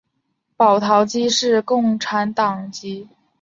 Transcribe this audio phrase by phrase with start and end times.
[0.57, 3.07] 保陶基是共和党籍。